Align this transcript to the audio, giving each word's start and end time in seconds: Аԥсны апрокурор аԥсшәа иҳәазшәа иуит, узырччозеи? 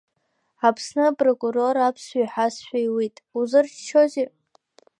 Аԥсны 0.67 1.03
апрокурор 1.09 1.75
аԥсшәа 1.79 2.19
иҳәазшәа 2.21 2.79
иуит, 2.85 3.15
узырччозеи? 3.37 4.27